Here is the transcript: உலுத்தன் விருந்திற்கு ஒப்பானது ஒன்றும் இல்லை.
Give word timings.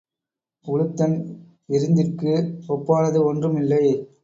உலுத்தன் 0.65 1.13
விருந்திற்கு 1.69 2.33
ஒப்பானது 2.69 3.21
ஒன்றும் 3.23 3.57
இல்லை. 3.57 3.85